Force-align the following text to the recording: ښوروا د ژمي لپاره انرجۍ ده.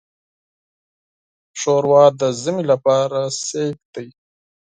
ښوروا 1.59 2.05
د 2.19 2.21
ژمي 2.41 2.63
لپاره 2.71 3.19
انرجۍ 3.27 3.69
ده. 3.93 4.03